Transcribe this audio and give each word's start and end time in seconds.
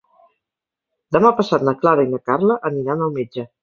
Demà 1.17 1.33
passat 1.43 1.69
na 1.69 1.77
Clara 1.85 2.09
i 2.09 2.13
na 2.17 2.25
Carla 2.31 2.61
aniran 2.75 3.09
al 3.11 3.19
metge. 3.23 3.53